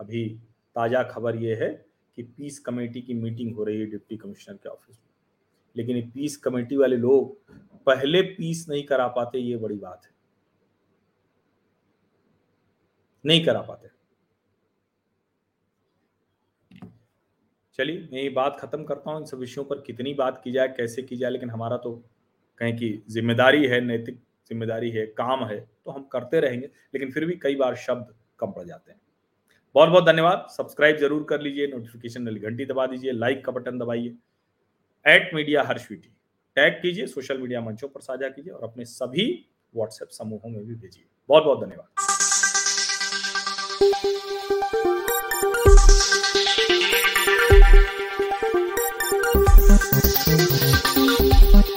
अभी 0.00 0.28
ताज़ा 0.76 1.02
खबर 1.02 1.36
यह 1.36 1.62
है 1.62 1.70
कि 2.16 2.22
पीस 2.22 2.58
कमेटी 2.58 3.00
की 3.02 3.14
मीटिंग 3.14 3.54
हो 3.56 3.64
रही 3.64 3.80
है 3.80 3.86
डिप्टी 3.86 4.16
कमिश्नर 4.16 4.54
के 4.54 4.68
ऑफ़िस 4.68 4.96
में। 4.96 5.07
लेकिन 5.78 6.10
पीस 6.10 6.36
कमेटी 6.36 6.76
वाले 6.76 6.96
लोग 6.98 7.36
पहले 7.86 8.22
पीस 8.22 8.66
नहीं 8.68 8.82
करा 8.84 9.06
पाते, 9.08 9.38
ये 9.40 9.56
बड़ी 9.56 9.76
बात 9.78 10.02
है। 10.04 10.16
नहीं 13.24 13.44
करा 13.44 13.60
पाते। 13.62 13.88
चलिए, 17.78 18.08
मैं 18.12 18.22
ये 18.22 18.28
बात 18.30 18.56
खत्म 18.60 18.84
करता 18.84 19.10
हूँ। 19.10 19.20
इन 19.20 19.24
सब 19.26 19.38
विषयों 19.38 19.64
पर 19.64 19.80
कितनी 19.80 20.14
बात 20.14 20.40
की 20.44 20.52
जाए, 20.52 20.68
कैसे 20.68 21.02
की 21.02 21.16
जाए, 21.16 21.30
लेकिन 21.30 21.50
हमारा 21.50 21.76
तो 21.76 21.92
कहें 22.60 22.76
कि 22.76 23.02
ज़िम्मेदारी 23.10 23.66
है, 23.66 23.80
नैतिक 23.80 24.18
ज़िम्मेदारी 24.50 24.90
है, 24.90 25.04
काम 25.08 25.44
है 25.44 25.58
तो 25.60 25.90
हम 25.90 26.02
करते 26.12 26.40
रहेंगे, 26.40 26.66
लेकिन 26.66 27.10
फिर 27.12 27.24
भी 27.24 27.34
कई 27.42 27.56
बार 27.56 27.76
शब्द 27.78 28.14
कम 28.38 28.52
पड़ 28.52 28.64
जाते 28.64 28.92
हैं। 28.92 29.00
बहुत 29.74 29.88
बहुत 29.88 30.04
धन्यवाद। 30.06 30.46
सब्सक्राइब 30.50 30.96
ज़रूर 30.96 31.24
कर 31.24 31.40
लीजिए, 31.40 31.66
नोटिफिकेशन 31.66 32.24
घंटी 32.26 32.64
दबा 32.66 32.86
दीजिए, 32.86 33.12
लाइक 33.12 33.44
का 33.44 33.52
बटन 33.52 33.78
दबाइए। 33.78 34.14
एट 35.08 35.30
मीडिया 35.34 35.62
हर्षवीटी 35.62 36.08
टैग 36.56 36.72
कीजिए 36.82 37.06
सोशल 37.06 37.38
मीडिया 37.38 37.60
मंचों 37.60 37.88
पर 37.88 38.00
साझा 38.00 38.28
कीजिए 38.28 38.52
और 38.52 38.64
अपने 38.64 38.84
सभी 38.86 39.26
व्हाट्सएप 39.74 40.08
समूहों 40.12 40.50
में 40.50 40.64
भी 40.66 40.74
भेजिए 40.74 41.04
बहुत 41.28 41.44
बहुत 41.44 41.60
धन्यवाद 41.60 42.08